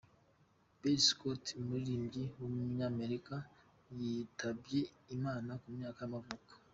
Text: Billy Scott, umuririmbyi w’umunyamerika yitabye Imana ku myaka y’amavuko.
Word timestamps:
Billy 0.79 1.01
Scott, 1.07 1.43
umuririmbyi 1.61 2.23
w’umunyamerika 2.39 3.35
yitabye 3.99 4.81
Imana 5.15 5.51
ku 5.61 5.67
myaka 5.77 5.99
y’amavuko. 6.03 6.51